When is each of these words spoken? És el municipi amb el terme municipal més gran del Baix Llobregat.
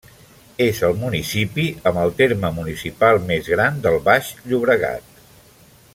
És 0.67 0.79
el 0.87 0.95
municipi 1.01 1.65
amb 1.91 2.01
el 2.05 2.13
terme 2.23 2.51
municipal 2.57 3.21
més 3.29 3.53
gran 3.57 3.81
del 3.85 3.99
Baix 4.09 4.33
Llobregat. 4.51 5.25